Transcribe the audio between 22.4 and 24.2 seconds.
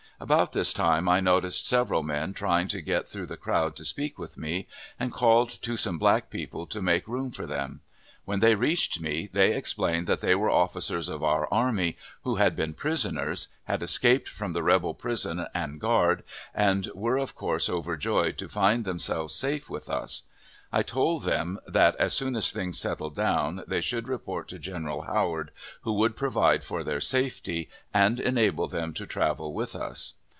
things settled down, they should